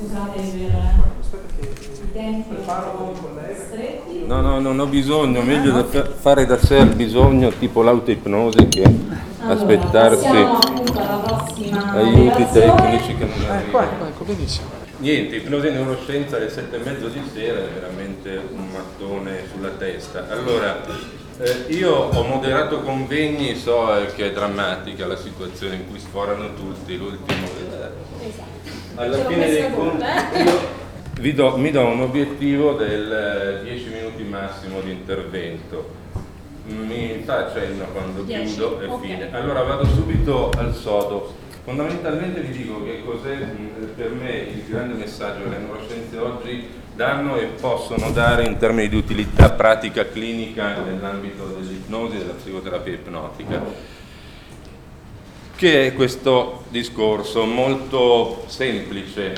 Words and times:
scusate 0.00 0.40
per 0.40 1.68
i 1.68 2.12
tempi 2.12 2.56
stretti. 3.66 4.24
No, 4.26 4.40
no, 4.40 4.58
non 4.58 4.78
ho 4.80 4.86
bisogno, 4.86 5.42
meglio 5.42 5.72
da 5.72 5.84
fa- 5.84 6.06
fare 6.06 6.46
da 6.46 6.56
sé 6.56 6.76
il 6.78 6.94
bisogno, 6.94 7.50
tipo 7.50 7.82
l'autoipnosi 7.82 8.68
che 8.68 8.82
Allora, 8.82 9.54
aspettarsi 9.54 10.26
aiuti 11.94 12.46
tecnici 12.50 13.14
che 13.16 13.24
non 13.26 13.40
Ecco, 13.42 13.52
arrivano. 13.52 13.84
ecco, 13.84 14.06
ecco, 14.06 14.24
benissimo. 14.24 14.68
Niente, 14.98 15.36
ipnosi 15.36 15.66
e 15.66 15.70
neuroscienza 15.70 16.36
alle 16.36 16.50
sette 16.50 16.76
e 16.76 16.80
mezzo 16.84 17.08
di 17.08 17.22
sera 17.32 17.58
è 17.58 17.68
veramente 17.72 18.40
un 18.52 18.68
mattone 18.70 19.44
sulla 19.52 19.70
testa. 19.70 20.26
Allora, 20.28 20.82
eh, 21.38 21.72
io 21.72 21.94
ho 21.94 22.22
moderato 22.22 22.80
convegni, 22.82 23.54
so 23.54 23.96
eh, 23.96 24.06
che 24.14 24.26
è 24.26 24.32
drammatica 24.32 25.06
la 25.06 25.16
situazione 25.16 25.76
in 25.76 25.88
cui 25.88 25.98
sforano 25.98 26.52
tutti, 26.54 26.96
l'ultimo... 26.96 27.59
Alla 29.00 29.16
Ce 29.16 29.24
fine 29.24 29.48
dei 29.48 29.70
conti 29.72 30.04
eh. 30.04 30.42
io 30.42 30.58
vi 31.20 31.32
do- 31.32 31.56
mi 31.56 31.70
do 31.70 31.86
un 31.86 32.00
obiettivo 32.02 32.72
del 32.74 33.60
10 33.62 33.88
minuti 33.88 34.22
massimo 34.24 34.80
di 34.80 34.90
intervento. 34.90 35.98
Mi 36.66 37.22
fa 37.24 37.50
cenno 37.50 37.86
quando 37.92 38.22
Dieci, 38.22 38.54
chiudo 38.56 38.78
e 38.80 38.86
ok. 38.86 39.00
fine. 39.00 39.28
Allora 39.32 39.62
vado 39.62 39.86
subito 39.86 40.50
al 40.54 40.74
sodo. 40.74 41.32
Fondamentalmente 41.64 42.40
vi 42.42 42.56
dico 42.58 42.84
che 42.84 43.02
cos'è 43.02 43.38
per 43.96 44.10
me 44.10 44.32
il 44.36 44.64
grande 44.68 44.94
messaggio 44.94 45.44
che 45.44 45.48
le 45.48 45.58
neuroscienze 45.58 46.18
oggi 46.18 46.68
danno 46.94 47.36
e 47.36 47.46
possono 47.58 48.10
dare 48.10 48.44
in 48.44 48.58
termini 48.58 48.88
di 48.90 48.96
utilità 48.96 49.50
pratica 49.50 50.06
clinica 50.06 50.76
nell'ambito 50.78 51.46
dell'ipnosi 51.46 52.16
e 52.16 52.18
della 52.18 52.34
psicoterapia 52.34 52.92
ipnotica 52.92 53.62
che 55.60 55.88
è 55.88 55.92
questo 55.92 56.64
discorso 56.70 57.44
molto 57.44 58.44
semplice. 58.46 59.36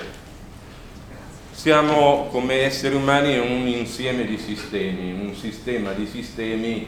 Siamo 1.51 2.29
come 2.31 2.61
esseri 2.61 2.95
umani 2.95 3.39
un 3.39 3.67
insieme 3.67 4.25
di 4.25 4.39
sistemi, 4.39 5.11
un 5.11 5.35
sistema 5.35 5.91
di 5.91 6.07
sistemi 6.07 6.87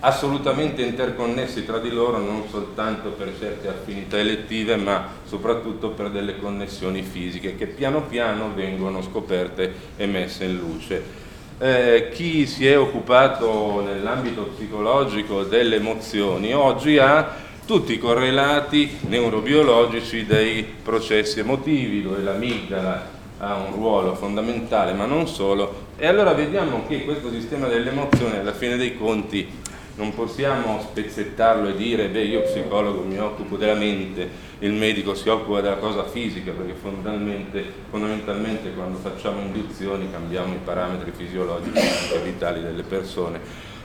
assolutamente 0.00 0.82
interconnessi 0.82 1.64
tra 1.64 1.78
di 1.78 1.90
loro 1.90 2.18
non 2.18 2.42
soltanto 2.50 3.10
per 3.10 3.34
certe 3.38 3.68
affinità 3.68 4.18
elettive 4.18 4.74
ma 4.74 5.10
soprattutto 5.24 5.90
per 5.90 6.10
delle 6.10 6.36
connessioni 6.36 7.02
fisiche 7.02 7.54
che 7.54 7.66
piano 7.66 8.02
piano 8.02 8.50
vengono 8.52 9.00
scoperte 9.00 9.72
e 9.96 10.06
messe 10.06 10.44
in 10.44 10.56
luce. 10.56 11.24
Eh, 11.58 12.10
chi 12.12 12.46
si 12.46 12.66
è 12.66 12.76
occupato 12.76 13.80
nell'ambito 13.80 14.50
psicologico 14.56 15.44
delle 15.44 15.76
emozioni 15.76 16.52
oggi 16.52 16.98
ha 16.98 17.45
tutti 17.66 17.94
i 17.94 17.98
correlati 17.98 18.96
neurobiologici 19.08 20.24
dei 20.24 20.62
processi 20.62 21.40
emotivi, 21.40 22.00
dove 22.00 22.22
l'amigdala 22.22 23.14
ha 23.38 23.56
un 23.56 23.72
ruolo 23.72 24.14
fondamentale, 24.14 24.92
ma 24.92 25.04
non 25.04 25.26
solo. 25.26 25.84
E 25.96 26.06
allora 26.06 26.32
vediamo 26.32 26.86
che 26.86 27.04
questo 27.04 27.28
sistema 27.30 27.66
delle 27.66 27.90
emozioni, 27.90 28.38
alla 28.38 28.52
fine 28.52 28.76
dei 28.76 28.96
conti, 28.96 29.48
non 29.96 30.14
possiamo 30.14 30.80
spezzettarlo 30.80 31.70
e 31.70 31.76
dire, 31.76 32.08
beh, 32.08 32.22
io 32.22 32.42
psicologo 32.42 33.02
mi 33.02 33.18
occupo 33.18 33.56
della 33.56 33.74
mente, 33.74 34.28
il 34.60 34.72
medico 34.72 35.14
si 35.14 35.28
occupa 35.28 35.60
della 35.60 35.78
cosa 35.78 36.04
fisica, 36.04 36.52
perché 36.52 36.74
fondamentalmente, 36.74 37.64
fondamentalmente 37.90 38.72
quando 38.74 38.98
facciamo 38.98 39.40
induzioni 39.40 40.08
cambiamo 40.12 40.54
i 40.54 40.60
parametri 40.62 41.10
fisiologici 41.16 41.78
e 42.14 42.18
vitali 42.22 42.62
delle 42.62 42.82
persone. 42.84 43.40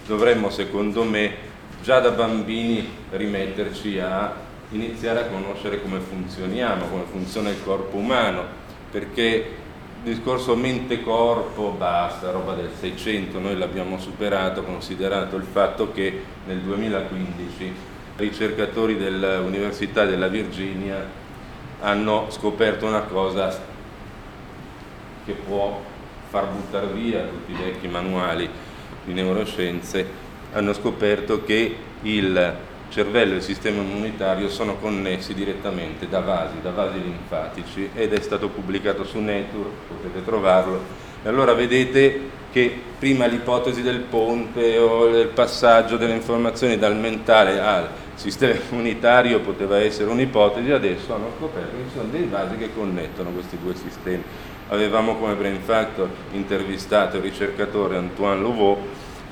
Dovremmo, 0.05 0.49
secondo 0.49 1.03
me, 1.03 1.49
già 1.81 1.99
da 1.99 2.11
bambini 2.11 2.87
rimetterci 3.11 3.99
a 3.99 4.33
iniziare 4.69 5.21
a 5.21 5.25
conoscere 5.25 5.81
come 5.81 5.99
funzioniamo, 5.99 6.85
come 6.85 7.03
funziona 7.11 7.49
il 7.49 7.63
corpo 7.63 7.97
umano, 7.97 8.43
perché 8.89 9.59
il 10.03 10.13
discorso 10.13 10.55
mente-corpo 10.55 11.75
basta, 11.77 12.31
roba 12.31 12.53
del 12.53 12.71
600, 12.79 13.39
noi 13.39 13.57
l'abbiamo 13.57 13.99
superato 13.99 14.63
considerato 14.63 15.35
il 15.35 15.43
fatto 15.43 15.91
che 15.91 16.23
nel 16.45 16.59
2015 16.59 17.73
ricercatori 18.17 18.97
dell'Università 18.97 20.05
della 20.05 20.27
Virginia 20.27 21.19
hanno 21.81 22.27
scoperto 22.29 22.85
una 22.85 23.01
cosa 23.01 23.69
che 25.25 25.33
può 25.33 25.81
far 26.29 26.47
buttare 26.47 26.87
via 26.87 27.23
tutti 27.23 27.51
i 27.51 27.55
vecchi 27.55 27.87
manuali 27.87 28.49
di 29.03 29.13
neuroscienze 29.13 30.29
hanno 30.53 30.73
scoperto 30.73 31.43
che 31.43 31.75
il 32.01 32.55
cervello 32.89 33.33
e 33.33 33.37
il 33.37 33.41
sistema 33.41 33.81
immunitario 33.81 34.49
sono 34.49 34.75
connessi 34.75 35.33
direttamente 35.33 36.09
da 36.09 36.19
vasi, 36.19 36.55
da 36.61 36.71
vasi 36.71 37.01
linfatici 37.01 37.89
ed 37.93 38.13
è 38.13 38.21
stato 38.21 38.49
pubblicato 38.49 39.05
su 39.05 39.19
Nature, 39.19 39.69
potete 39.87 40.23
trovarlo. 40.23 40.81
E 41.23 41.29
allora 41.29 41.53
vedete 41.53 42.39
che 42.51 42.79
prima 42.99 43.25
l'ipotesi 43.25 43.81
del 43.81 43.99
ponte 43.99 44.77
o 44.77 45.09
del 45.09 45.27
passaggio 45.27 45.95
delle 45.95 46.15
informazioni 46.15 46.77
dal 46.77 46.97
mentale 46.97 47.61
al 47.61 47.89
sistema 48.15 48.53
immunitario 48.69 49.39
poteva 49.39 49.79
essere 49.79 50.09
un'ipotesi, 50.09 50.69
adesso 50.71 51.13
hanno 51.13 51.31
scoperto 51.37 51.77
che 51.77 51.83
ci 51.87 51.95
sono 51.95 52.09
dei 52.11 52.27
vasi 52.29 52.57
che 52.57 52.73
connettono 52.73 53.29
questi 53.29 53.57
due 53.61 53.73
sistemi. 53.75 54.23
Avevamo 54.67 55.15
come 55.15 55.33
brain 55.35 55.59
factor 55.61 56.09
intervistato 56.31 57.17
il 57.17 57.23
ricercatore 57.23 57.97
Antoine 57.97 58.41
Louveau 58.41 58.77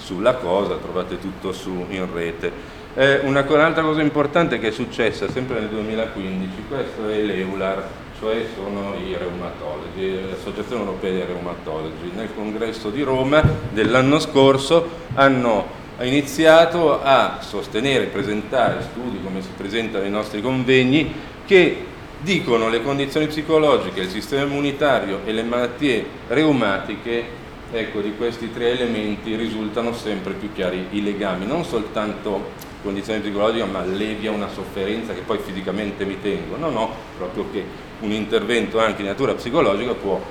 sulla 0.10 0.34
cosa, 0.34 0.78
trovate 0.78 1.20
tutto 1.20 1.52
su 1.52 1.86
in 1.90 2.12
rete. 2.12 2.52
Eh, 2.96 3.20
una, 3.20 3.46
un'altra 3.48 3.84
cosa 3.84 4.02
importante 4.02 4.58
che 4.58 4.70
è 4.70 4.72
successa 4.72 5.30
sempre 5.30 5.60
nel 5.60 5.70
2015, 5.70 6.64
questo 6.68 7.08
è 7.08 7.22
l'EULAR, 7.22 7.88
cioè 8.20 8.44
sono 8.56 8.96
i 8.96 9.16
reumatologi, 9.16 10.32
l'Associazione 10.32 10.82
Europea 10.82 11.12
dei 11.12 11.26
Reumatologi. 11.26 12.12
Nel 12.16 12.30
congresso 12.34 12.90
di 12.90 13.04
Roma 13.04 13.44
dell'anno 13.72 14.18
scorso 14.20 14.90
hanno 15.14 15.78
iniziato 16.02 17.00
a 17.04 17.38
sostenere, 17.42 18.06
presentare 18.06 18.82
studi 18.82 19.22
come 19.24 19.44
si 19.44 19.50
presentano 19.56 20.06
ai 20.06 20.10
nostri 20.10 20.42
convegni 20.42 21.14
che 21.46 21.86
dicono 22.20 22.68
le 22.68 22.82
condizioni 22.82 23.28
psicologiche, 23.28 24.02
il 24.02 24.10
sistema 24.10 24.42
immunitario 24.42 25.22
e 25.24 25.32
le 25.32 25.44
malattie 25.44 26.04
reumatiche 26.30 27.48
ecco, 27.72 28.02
di 28.02 28.16
questi 28.16 28.52
tre 28.52 28.72
elementi 28.72 29.36
risultano 29.36 29.94
sempre 29.94 30.34
più 30.34 30.52
chiari 30.54 30.88
i 30.92 31.04
legami, 31.04 31.46
non 31.46 31.64
soltanto 31.64 32.68
condizione 32.82 33.20
psicologica, 33.20 33.66
ma 33.66 33.80
allevia 33.80 34.32
una 34.32 34.48
sofferenza 34.48 35.14
che 35.14 35.22
poi 35.22 35.40
fisicamente 35.40 36.06
mi 36.06 36.20
tengo. 36.22 36.58
No, 36.58 36.70
no, 36.70 36.94
proprio 37.18 37.48
che 37.52 37.64
un 38.02 38.12
intervento 38.12 38.80
anche 38.80 39.02
di 39.02 39.08
natura 39.08 39.34
psicologica 39.34 39.94
può 39.94 40.22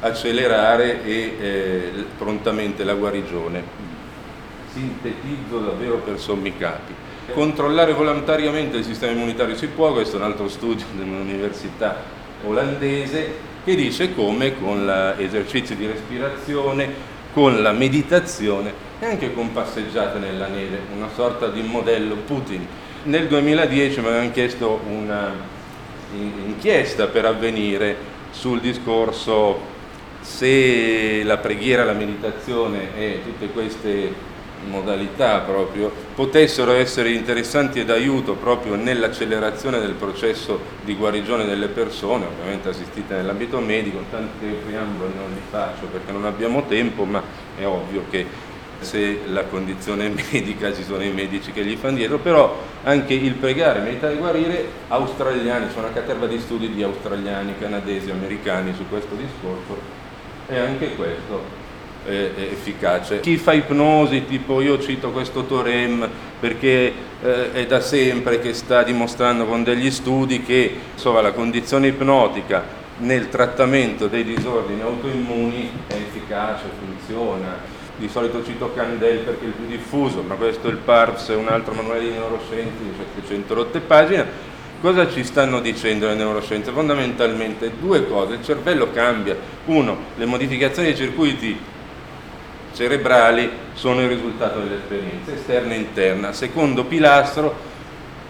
accelerare 0.00 1.04
e 1.04 1.36
eh, 1.38 2.04
prontamente 2.18 2.84
la 2.84 2.94
guarigione. 2.94 3.62
Sintetizzo 4.72 5.60
davvero 5.60 5.96
per 5.96 6.18
sommi 6.18 6.56
capi. 6.56 6.92
Controllare 7.32 7.94
volontariamente 7.94 8.76
il 8.76 8.84
sistema 8.84 9.12
immunitario 9.12 9.56
si 9.56 9.68
può, 9.68 9.92
questo 9.92 10.16
è 10.16 10.18
un 10.18 10.26
altro 10.26 10.48
studio 10.48 10.84
dell'università 10.94 12.02
olandese 12.44 13.52
che 13.64 13.74
dice 13.74 14.14
come 14.14 14.58
con 14.60 15.14
esercizi 15.16 15.74
di 15.74 15.86
respirazione, 15.86 17.12
con 17.32 17.62
la 17.62 17.72
meditazione 17.72 18.72
e 19.00 19.06
anche 19.06 19.32
con 19.32 19.52
passeggiate 19.52 20.18
nella 20.18 20.46
neve, 20.46 20.80
una 20.94 21.08
sorta 21.14 21.48
di 21.48 21.62
modello 21.62 22.16
Putin. 22.16 22.66
Nel 23.04 23.26
2010 23.26 24.00
mi 24.00 24.06
avevano 24.06 24.30
chiesto 24.30 24.80
un'inchiesta 26.12 27.06
per 27.06 27.24
avvenire 27.24 27.96
sul 28.30 28.60
discorso 28.60 29.72
se 30.20 31.22
la 31.22 31.38
preghiera, 31.38 31.84
la 31.84 31.92
meditazione 31.92 32.96
e 32.96 33.20
tutte 33.22 33.48
queste 33.48 34.32
modalità 34.66 35.40
proprio 35.40 35.90
potessero 36.14 36.72
essere 36.72 37.10
interessanti 37.10 37.80
ed 37.80 37.90
aiuto 37.90 38.34
proprio 38.34 38.74
nell'accelerazione 38.74 39.80
del 39.80 39.92
processo 39.92 40.60
di 40.82 40.94
guarigione 40.94 41.44
delle 41.44 41.68
persone, 41.68 42.26
ovviamente 42.26 42.68
assistite 42.68 43.14
nell'ambito 43.14 43.58
medico, 43.60 44.02
tanti 44.10 44.46
preamboli 44.64 45.12
non 45.16 45.30
li 45.32 45.40
faccio 45.50 45.86
perché 45.86 46.12
non 46.12 46.24
abbiamo 46.24 46.64
tempo, 46.66 47.04
ma 47.04 47.22
è 47.56 47.66
ovvio 47.66 48.04
che 48.10 48.52
se 48.80 49.20
la 49.26 49.44
condizione 49.44 50.08
medica 50.30 50.72
ci 50.72 50.84
sono 50.84 51.02
i 51.02 51.10
medici 51.10 51.52
che 51.52 51.64
gli 51.64 51.76
fanno 51.76 51.96
dietro, 51.96 52.18
però 52.18 52.60
anche 52.84 53.14
il 53.14 53.34
pregare, 53.34 53.80
meditare 53.80 54.14
e 54.14 54.16
guarire, 54.16 54.68
australiani, 54.88 55.66
c'è 55.72 55.78
una 55.78 55.92
caterva 55.92 56.26
di 56.26 56.38
studi 56.38 56.72
di 56.72 56.82
australiani, 56.82 57.54
canadesi, 57.58 58.10
americani 58.10 58.74
su 58.74 58.86
questo 58.88 59.14
discorso 59.14 60.02
e 60.46 60.58
anche 60.58 60.94
questo 60.94 61.62
è 62.04 62.32
efficace. 62.50 63.20
Chi 63.20 63.36
fa 63.36 63.52
ipnosi, 63.52 64.26
tipo 64.26 64.60
io 64.60 64.78
cito 64.80 65.10
questo 65.10 65.44
Torem 65.44 66.08
perché 66.38 66.92
eh, 67.22 67.52
è 67.52 67.66
da 67.66 67.80
sempre 67.80 68.38
che 68.38 68.52
sta 68.52 68.82
dimostrando 68.82 69.46
con 69.46 69.62
degli 69.62 69.90
studi 69.90 70.42
che 70.42 70.74
insomma, 70.92 71.20
la 71.20 71.32
condizione 71.32 71.88
ipnotica 71.88 72.82
nel 72.98 73.28
trattamento 73.28 74.06
dei 74.06 74.24
disordini 74.24 74.82
autoimmuni 74.82 75.70
è 75.86 75.94
efficace, 75.94 76.64
funziona. 76.78 77.72
Di 77.96 78.08
solito 78.08 78.44
cito 78.44 78.72
Candel 78.74 79.18
perché 79.18 79.44
è 79.44 79.46
il 79.46 79.52
più 79.52 79.66
diffuso, 79.66 80.22
ma 80.22 80.34
questo 80.34 80.66
è 80.66 80.70
il 80.70 80.78
PARPS, 80.78 81.30
è 81.30 81.36
un 81.36 81.46
altro 81.46 81.74
manuale 81.74 82.00
di 82.00 82.10
neuroscienze 82.10 82.82
di 82.82 82.92
700 83.14 83.54
rotte 83.54 83.80
pagine. 83.80 84.52
Cosa 84.80 85.08
ci 85.08 85.24
stanno 85.24 85.60
dicendo 85.60 86.06
le 86.08 86.14
neuroscienze? 86.14 86.72
Fondamentalmente 86.72 87.72
due 87.80 88.06
cose, 88.06 88.34
il 88.34 88.44
cervello 88.44 88.90
cambia. 88.92 89.36
Uno, 89.66 89.96
le 90.16 90.26
modificazioni 90.26 90.88
dei 90.88 90.96
circuiti 90.96 91.56
cerebrali 92.74 93.50
sono 93.74 94.02
il 94.02 94.08
risultato 94.08 94.60
dell'esperienza 94.60 95.32
esterna 95.32 95.74
e 95.74 95.76
interna. 95.76 96.32
Secondo 96.32 96.84
pilastro, 96.84 97.72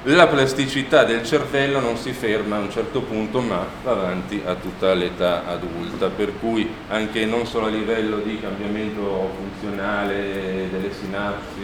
la 0.09 0.27
plasticità 0.27 1.05
del 1.05 1.25
cervello 1.25 1.81
non 1.81 1.97
si 1.97 2.13
ferma 2.13 2.57
a 2.57 2.59
un 2.59 2.71
certo 2.71 3.01
punto 3.01 3.41
ma 3.41 3.67
va 3.83 3.93
avanti 3.93 4.43
a 4.45 4.55
tutta 4.55 4.93
l'età 4.93 5.47
adulta, 5.47 6.09
per 6.09 6.39
cui 6.39 6.69
anche 6.89 7.25
non 7.25 7.47
solo 7.47 7.67
a 7.67 7.71
livello 7.71 8.19
di 8.19 8.39
cambiamento 8.39 9.31
funzionale 9.35 10.69
delle 10.71 10.93
sinapsi, 10.93 11.63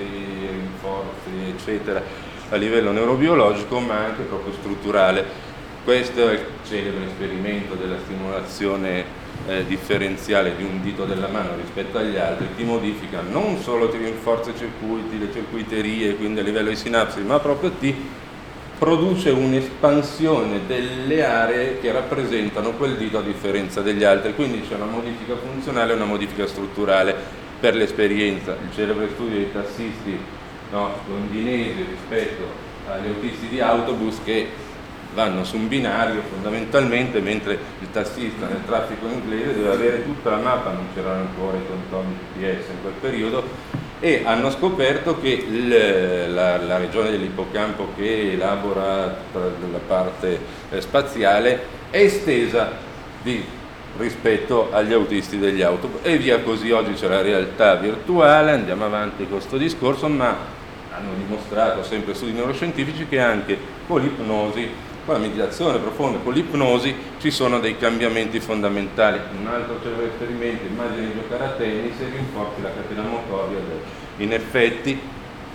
rinforzi, 0.50 1.54
eccetera, 1.54 2.02
a 2.48 2.56
livello 2.56 2.92
neurobiologico 2.92 3.78
ma 3.78 4.06
anche 4.06 4.22
proprio 4.22 4.54
strutturale. 4.54 5.48
Questo 5.84 6.28
è 6.28 6.32
il 6.32 6.40
celebre 6.66 7.06
esperimento 7.06 7.74
della 7.74 7.98
stimolazione 8.04 9.04
eh, 9.46 9.64
differenziale 9.66 10.56
di 10.56 10.62
un 10.62 10.82
dito 10.82 11.04
della 11.04 11.28
mano 11.28 11.56
rispetto 11.56 11.98
agli 11.98 12.16
altri, 12.16 12.48
ti 12.56 12.64
modifica 12.64 13.20
non 13.20 13.58
solo 13.58 13.88
ti 13.88 13.96
rinforza 13.96 14.50
i 14.50 14.56
circuiti, 14.56 15.18
le 15.18 15.32
circuiterie, 15.32 16.16
quindi 16.16 16.40
a 16.40 16.42
livello 16.42 16.68
di 16.68 16.76
sinapsi, 16.76 17.20
ma 17.20 17.38
proprio 17.38 17.70
ti 17.72 17.94
produce 18.78 19.28
un'espansione 19.28 20.60
delle 20.66 21.22
aree 21.22 21.80
che 21.80 21.92
rappresentano 21.92 22.70
quel 22.72 22.96
dito 22.96 23.18
a 23.18 23.22
differenza 23.22 23.82
degli 23.82 24.04
altri, 24.04 24.34
quindi 24.34 24.66
c'è 24.66 24.76
una 24.76 24.86
modifica 24.86 25.36
funzionale 25.36 25.92
e 25.92 25.96
una 25.96 26.06
modifica 26.06 26.46
strutturale 26.46 27.14
per 27.60 27.74
l'esperienza. 27.74 28.52
Il 28.52 28.74
celebre 28.74 29.10
studio 29.10 29.36
dei 29.36 29.52
tassisti 29.52 30.18
no, 30.70 30.92
londinesi 31.08 31.84
rispetto 31.90 32.68
agli 32.88 33.08
autisti 33.08 33.48
di 33.48 33.60
autobus 33.60 34.16
che 34.24 34.48
vanno 35.14 35.44
su 35.44 35.56
un 35.56 35.68
binario 35.68 36.22
fondamentalmente 36.28 37.20
mentre 37.20 37.58
il 37.80 37.90
tassista 37.90 38.46
nel 38.46 38.64
traffico 38.64 39.06
inglese 39.06 39.54
deve 39.54 39.72
avere 39.72 40.04
tutta 40.04 40.30
la 40.30 40.36
mappa, 40.36 40.70
non 40.70 40.86
c'erano 40.94 41.20
ancora 41.20 41.56
i 41.56 41.66
contorni 41.66 42.16
GPS 42.34 42.68
in 42.68 42.80
quel 42.82 42.92
periodo, 43.00 43.44
e 44.00 44.22
hanno 44.24 44.50
scoperto 44.50 45.20
che 45.20 45.28
il, 45.28 46.32
la, 46.32 46.56
la, 46.56 46.78
regione 46.78 47.10
dell'ippocampo 47.10 47.88
che 47.96 48.32
elabora 48.32 49.14
la 49.32 49.80
parte 49.86 50.38
eh, 50.70 50.80
spaziale 50.80 51.78
è 51.90 51.98
estesa 51.98 52.72
di, 53.22 53.44
rispetto 53.98 54.70
agli 54.72 54.94
autisti 54.94 55.38
degli 55.38 55.60
autobus 55.60 56.00
e 56.02 56.16
via 56.16 56.40
così. 56.40 56.70
Oggi 56.70 56.94
c'è 56.94 57.08
la 57.08 57.20
realtà 57.20 57.74
virtuale, 57.74 58.52
andiamo 58.52 58.86
avanti 58.86 59.24
con 59.24 59.36
questo 59.36 59.58
discorso, 59.58 60.08
ma 60.08 60.58
hanno 60.90 61.10
dimostrato 61.18 61.82
sempre 61.82 62.14
studi 62.14 62.32
neuroscientifici 62.32 63.06
che 63.06 63.20
anche 63.20 63.58
con 63.86 64.00
l'ipnosi 64.00 64.88
con 65.10 65.20
la 65.20 65.26
meditazione 65.26 65.78
profonda, 65.78 66.20
con 66.20 66.32
l'ipnosi 66.32 66.94
ci 67.18 67.32
sono 67.32 67.58
dei 67.58 67.76
cambiamenti 67.76 68.38
fondamentali. 68.38 69.18
Un 69.40 69.46
altro 69.48 69.80
celebre 69.82 70.06
esperimento, 70.06 70.66
immagini 70.66 71.06
di 71.06 71.14
giocare 71.14 71.44
a 71.46 71.48
tennis 71.48 71.98
e 71.98 72.10
rinforzi 72.12 72.62
la 72.62 72.70
catena 72.72 73.02
motoria. 73.02 73.58
In 74.18 74.32
effetti, 74.32 75.00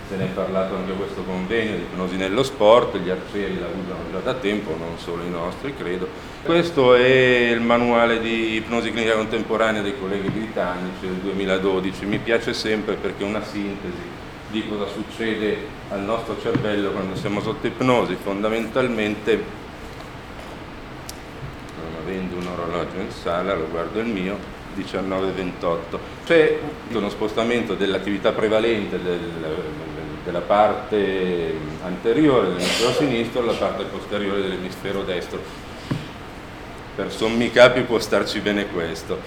se 0.08 0.16
ne 0.16 0.24
è 0.24 0.28
parlato 0.28 0.74
anche 0.74 0.92
a 0.92 0.94
questo 0.94 1.22
convegno 1.22 1.74
di 1.74 1.82
ipnosi 1.90 2.16
nello 2.16 2.42
sport, 2.42 2.98
gli 2.98 3.08
arcieri 3.08 3.58
la 3.58 3.68
usano 3.68 4.10
già 4.12 4.18
da 4.18 4.34
tempo, 4.34 4.76
non 4.78 4.98
solo 4.98 5.22
i 5.22 5.30
nostri, 5.30 5.74
credo. 5.74 6.06
Questo 6.42 6.94
è 6.94 7.48
il 7.50 7.62
manuale 7.62 8.20
di 8.20 8.56
ipnosi 8.56 8.90
clinica 8.90 9.14
contemporanea 9.14 9.80
dei 9.80 9.98
colleghi 9.98 10.28
britannici 10.28 11.00
del 11.06 11.14
2012, 11.14 12.04
mi 12.04 12.18
piace 12.18 12.52
sempre 12.52 12.96
perché 12.96 13.24
è 13.24 13.26
una 13.26 13.42
sintesi 13.42 14.24
di 14.56 14.66
cosa 14.66 14.86
succede 14.86 15.58
al 15.90 16.00
nostro 16.00 16.40
cervello 16.40 16.90
quando 16.90 17.14
siamo 17.14 17.42
sotto 17.42 17.66
ipnosi, 17.66 18.16
fondamentalmente, 18.22 19.44
non 21.78 22.02
avendo 22.02 22.36
un 22.36 22.46
orologio 22.46 22.98
in 22.98 23.10
sala, 23.10 23.54
lo 23.54 23.68
guardo 23.68 24.00
il 24.00 24.06
mio, 24.06 24.38
19-28. 24.74 25.98
C'è 26.24 26.58
uno 26.90 27.10
spostamento 27.10 27.74
dell'attività 27.74 28.32
prevalente 28.32 29.02
del, 29.02 29.20
della 30.24 30.40
parte 30.40 31.52
anteriore 31.84 32.46
dell'emisfero 32.46 32.92
sinistro 32.92 33.42
alla 33.42 33.52
parte 33.52 33.84
posteriore 33.84 34.40
dell'emisfero 34.40 35.02
destro. 35.02 35.38
Per 36.94 37.12
sommi 37.12 37.50
capi 37.50 37.82
può 37.82 37.98
starci 37.98 38.40
bene 38.40 38.68
questo, 38.68 39.20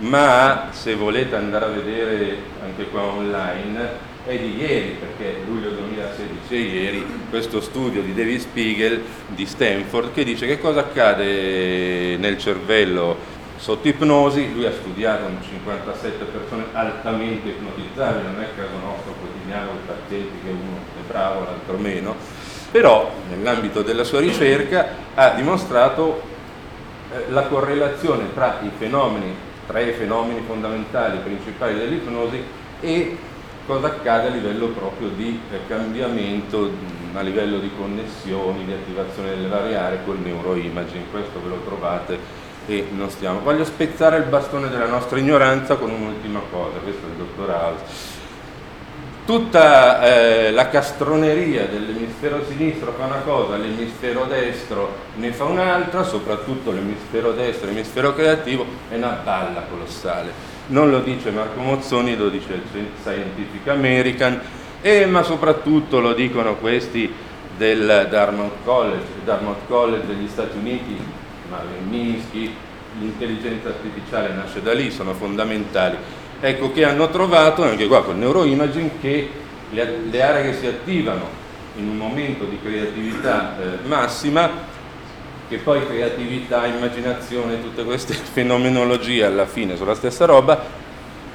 ma 0.00 0.70
se 0.72 0.96
volete 0.96 1.36
andare 1.36 1.64
a 1.64 1.68
vedere 1.68 2.38
anche 2.60 2.88
qua 2.88 3.02
online 3.02 4.12
è 4.24 4.38
di 4.38 4.56
ieri, 4.56 4.96
perché 4.98 5.40
luglio 5.46 5.68
2016 5.70 6.32
è 6.48 6.56
ieri, 6.56 7.06
questo 7.28 7.60
studio 7.60 8.00
di 8.00 8.14
David 8.14 8.40
Spiegel 8.40 9.02
di 9.28 9.44
Stanford 9.44 10.12
che 10.12 10.24
dice 10.24 10.46
che 10.46 10.58
cosa 10.58 10.80
accade 10.80 12.16
nel 12.16 12.38
cervello. 12.38 13.32
Sotto 13.56 13.86
ipnosi, 13.86 14.52
lui 14.52 14.66
ha 14.66 14.72
studiato 14.72 15.26
57 15.40 16.24
persone 16.24 16.64
altamente 16.72 17.48
ipnotizzabili, 17.48 18.24
non 18.24 18.42
è 18.42 18.48
caso 18.56 18.72
nostro 18.82 19.14
quotidiano 19.20 19.70
i 19.72 19.86
pazienti 19.86 20.38
che 20.42 20.50
uno 20.50 20.78
è 20.98 21.06
bravo, 21.06 21.44
l'altro 21.44 21.76
meno, 21.76 22.16
però 22.70 23.10
nell'ambito 23.28 23.82
della 23.82 24.04
sua 24.04 24.20
ricerca 24.20 24.88
ha 25.14 25.30
dimostrato 25.30 26.20
eh, 27.12 27.30
la 27.30 27.42
correlazione 27.42 28.34
tra 28.34 28.58
i 28.62 28.70
fenomeni, 28.76 29.34
tra 29.66 29.80
i 29.80 29.92
fenomeni 29.92 30.42
fondamentali 30.46 31.18
principali 31.18 31.76
dell'ipnosi 31.76 32.42
e 32.80 33.16
cosa 33.66 33.86
accade 33.86 34.28
a 34.28 34.30
livello 34.30 34.68
proprio 34.68 35.08
di 35.08 35.40
eh, 35.50 35.60
cambiamento, 35.66 36.70
a 37.14 37.20
livello 37.20 37.58
di 37.58 37.70
connessioni, 37.76 38.64
di 38.64 38.72
attivazione 38.72 39.30
delle 39.30 39.48
varie 39.48 39.76
aree 39.76 40.04
col 40.04 40.18
neuroimaging, 40.18 41.10
questo 41.10 41.40
ve 41.42 41.48
lo 41.48 41.60
trovate 41.64 42.42
e 42.66 42.86
non 42.90 43.10
stiamo. 43.10 43.40
Voglio 43.40 43.64
spezzare 43.64 44.18
il 44.18 44.24
bastone 44.24 44.68
della 44.68 44.86
nostra 44.86 45.18
ignoranza 45.18 45.76
con 45.76 45.90
un'ultima 45.90 46.40
cosa, 46.50 46.78
questo 46.78 47.06
è 47.06 47.10
il 47.10 47.16
dottor 47.16 47.50
House. 47.50 48.12
Tutta 49.24 50.02
eh, 50.02 50.50
la 50.50 50.68
castroneria 50.68 51.66
dell'emisfero 51.66 52.44
sinistro 52.46 52.92
fa 52.92 53.06
una 53.06 53.22
cosa, 53.24 53.56
l'emisfero 53.56 54.24
destro 54.24 54.94
ne 55.16 55.32
fa 55.32 55.44
un'altra, 55.44 56.02
soprattutto 56.02 56.70
l'emisfero 56.70 57.32
destro, 57.32 57.68
l'emisfero 57.68 58.14
creativo, 58.14 58.66
è 58.90 58.96
una 58.96 59.18
balla 59.24 59.62
colossale 59.62 60.53
non 60.66 60.90
lo 60.90 61.00
dice 61.00 61.30
Marco 61.30 61.60
Mozzoni, 61.60 62.16
lo 62.16 62.28
dice 62.28 62.54
il 62.54 62.86
Scientific 63.02 63.68
American, 63.68 64.40
e, 64.80 65.06
ma 65.06 65.22
soprattutto 65.22 66.00
lo 66.00 66.12
dicono 66.12 66.56
questi 66.56 67.12
del 67.56 68.08
Dartmouth 68.10 68.64
College, 68.64 69.04
Dartmouth 69.24 69.66
College 69.66 70.06
degli 70.06 70.28
Stati 70.28 70.56
Uniti, 70.56 70.96
Marvin 71.50 71.88
Minsky, 71.88 72.54
l'intelligenza 72.98 73.68
artificiale 73.68 74.32
nasce 74.34 74.62
da 74.62 74.72
lì, 74.72 74.90
sono 74.90 75.14
fondamentali. 75.14 75.96
Ecco 76.40 76.72
che 76.72 76.84
hanno 76.84 77.08
trovato, 77.10 77.62
anche 77.62 77.86
qua 77.86 78.02
con 78.02 78.18
neuroimaging, 78.18 78.90
che 79.00 79.30
le, 79.70 79.98
le 80.10 80.22
aree 80.22 80.50
che 80.50 80.58
si 80.58 80.66
attivano 80.66 81.42
in 81.76 81.88
un 81.88 81.96
momento 81.96 82.44
di 82.44 82.58
creatività 82.62 83.56
eh, 83.58 83.86
massima 83.86 84.72
che 85.48 85.58
poi 85.58 85.86
creatività, 85.86 86.66
immaginazione, 86.66 87.60
tutte 87.60 87.84
queste 87.84 88.14
fenomenologie 88.32 89.24
alla 89.24 89.46
fine 89.46 89.76
sono 89.76 89.90
la 89.90 89.96
stessa 89.96 90.24
roba, 90.24 90.82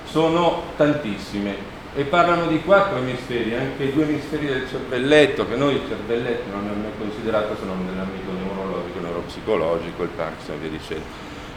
sono 0.05 0.63
tantissime 0.75 1.77
e 1.95 2.03
parlano 2.03 2.47
di 2.47 2.61
quattro 2.61 2.97
emisferi, 2.97 3.55
anche 3.55 3.91
due 3.91 4.03
emisferi 4.03 4.45
del 4.45 4.67
cervelletto, 4.69 5.47
che 5.47 5.55
noi 5.55 5.75
il 5.75 5.81
cervelletto 5.87 6.49
non 6.51 6.59
abbiamo 6.59 6.81
mai 6.81 6.91
considerato 6.97 7.55
se 7.59 7.65
non 7.65 7.85
nell'ambito 7.85 8.31
neurologico, 8.31 8.99
neuropsicologico, 8.99 10.03
il 10.03 10.09
Parkinson 10.09 10.55
e 10.55 10.57
via 10.59 10.69
dicendo. 10.69 11.03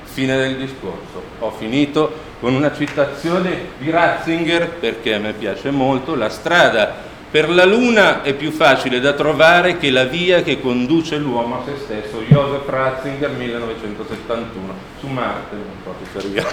Fine 0.04 0.36
del 0.36 0.56
discorso. 0.56 1.22
Ho 1.38 1.50
finito 1.50 2.12
con 2.40 2.54
una 2.54 2.74
citazione 2.74 3.68
di 3.78 3.90
Ratzinger, 3.90 4.68
perché 4.68 5.14
a 5.14 5.18
me 5.18 5.32
piace 5.32 5.70
molto, 5.70 6.14
la 6.14 6.28
strada 6.28 7.10
per 7.32 7.48
la 7.48 7.64
Luna 7.64 8.20
è 8.20 8.34
più 8.34 8.50
facile 8.50 9.00
da 9.00 9.14
trovare 9.14 9.78
che 9.78 9.90
la 9.90 10.04
via 10.04 10.42
che 10.42 10.60
conduce 10.60 11.16
l'uomo 11.16 11.60
a 11.60 11.62
se 11.64 11.78
stesso, 11.78 12.20
Joseph 12.28 12.68
Ratzinger 12.68 13.30
1971, 13.30 14.74
su 15.00 15.06
Marte, 15.06 15.56
so 15.82 15.94
se 15.98 16.10
ci 16.10 16.18
arriviamo. 16.18 16.50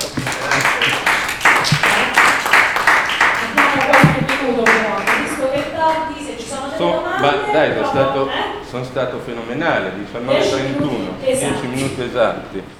So. 6.77 7.03
Ma 7.19 7.31
dai, 7.51 7.73
sono 7.73 7.87
stato, 7.87 8.29
eh? 8.29 8.65
sono 8.65 8.83
stato 8.85 9.19
fenomenale, 9.19 9.91
19.31, 10.13 11.19
10 11.19 11.67
minuti 11.67 12.01
esatti. 12.03 12.78